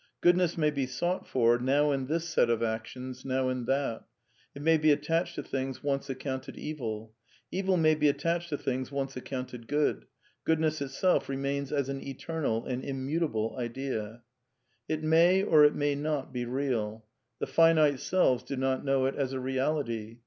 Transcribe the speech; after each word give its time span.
Goodness 0.21 0.57
may 0.57 0.71
be 0.71 0.87
sought 0.87 1.27
for, 1.27 1.59
now 1.59 1.91
in 1.91 2.07
this 2.07 2.27
set 2.27 2.49
of 2.49 2.63
actions, 2.63 3.23
now 3.23 3.49
in 3.49 3.65
that. 3.65 4.03
It 4.55 4.63
may 4.63 4.77
be 4.79 4.89
attached 4.89 5.35
to 5.35 5.43
things 5.43 5.83
once 5.83 6.09
accounted 6.09 6.57
evil. 6.57 7.13
Evil 7.51 7.77
may 7.77 7.93
be 7.93 8.07
attached 8.07 8.49
to 8.49 8.57
things 8.57 8.91
once 8.91 9.15
accounted 9.15 9.67
good. 9.67 10.07
Goodness 10.43 10.81
it 10.81 10.89
self 10.89 11.29
remains 11.29 11.71
as 11.71 11.87
an 11.87 12.01
eternal 12.01 12.65
and 12.65 12.83
immutable 12.83 13.55
Idea. 13.59 14.23
It 14.89 15.03
may 15.03 15.43
or 15.43 15.63
it 15.65 15.75
may 15.75 15.93
not 15.93 16.33
be 16.33 16.45
real. 16.45 17.05
The 17.37 17.45
finite 17.45 17.99
selves 17.99 18.41
do 18.41 18.55
not 18.55 18.83
know 18.83 19.05
it 19.05 19.13
as 19.15 19.33
a 19.33 19.39
reality. 19.39 20.17